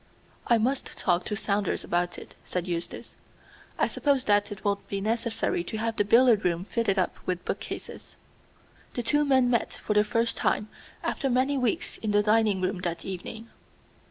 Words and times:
"I 0.47 0.57
must 0.57 0.97
talk 0.97 1.25
to 1.25 1.35
Saunders 1.35 1.83
about 1.83 2.17
it," 2.17 2.33
said 2.43 2.65
Eustace. 2.67 3.13
"I 3.77 3.85
suppose 3.85 4.23
that 4.23 4.51
it 4.51 4.63
will 4.65 4.81
be 4.89 4.99
necessary 4.99 5.63
to 5.65 5.77
have 5.77 5.95
the 5.95 6.03
billiard 6.03 6.43
room 6.43 6.65
fitted 6.65 6.97
up 6.97 7.17
with 7.27 7.45
book 7.45 7.59
cases." 7.59 8.15
The 8.95 9.03
two 9.03 9.23
men 9.23 9.51
met 9.51 9.73
for 9.73 9.93
the 9.93 10.03
first 10.03 10.35
time 10.37 10.69
after 11.03 11.29
many 11.29 11.55
weeks 11.55 11.97
in 11.99 12.09
the 12.13 12.23
dining 12.23 12.61
room 12.61 12.79
that 12.79 13.05
evening. 13.05 13.49